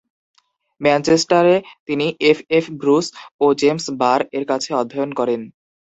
ম্যানচেস্টারে 0.81 1.55
তিনি 1.87 2.07
F. 2.29 2.39
F. 2.51 2.65
Bruce 2.79 3.07
ও 3.41 3.55
James 3.61 3.85
বার-এর 4.01 4.43
কাছে 4.51 4.69
অধ্যয়ন 4.73 5.11
করেন। 5.19 5.41